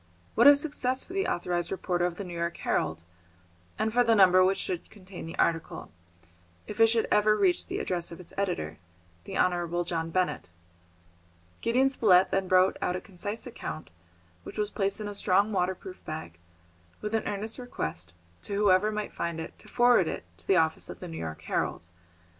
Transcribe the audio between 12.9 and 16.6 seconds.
a concise account, which was placed in a strong waterproof bag,